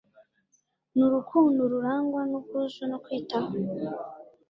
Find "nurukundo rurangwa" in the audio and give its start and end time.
0.95-2.21